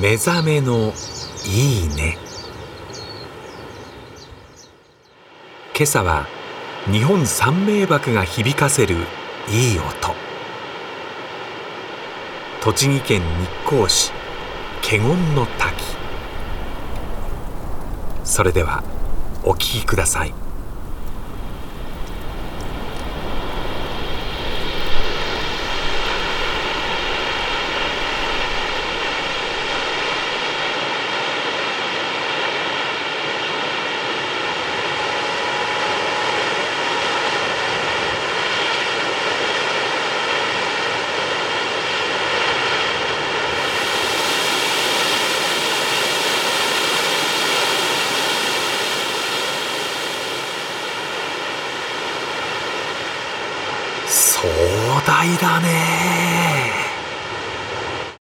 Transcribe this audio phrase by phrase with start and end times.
[0.00, 0.92] 目覚めの
[1.44, 2.16] いいね。
[5.74, 6.28] 今朝は
[6.86, 8.94] 日本三名瀑が響かせる
[9.48, 10.14] いい音。
[12.60, 13.26] 栃木県日
[13.68, 14.12] 光市
[14.82, 15.82] 華厳の滝。
[18.22, 18.84] それでは
[19.42, 20.47] お聴きください。
[54.08, 54.42] 壮
[55.04, 56.67] 大だね。